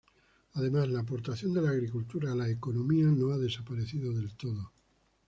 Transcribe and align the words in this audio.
Además, 0.53 0.89
la 0.89 1.01
aportación 1.01 1.53
de 1.53 1.61
la 1.61 1.69
agricultura 1.69 2.31
a 2.31 2.35
la 2.35 2.49
economía 2.49 3.05
no 3.05 3.31
ha 3.31 3.37
desaparecido 3.37 4.11
del 4.11 4.35
todo. 4.35 4.71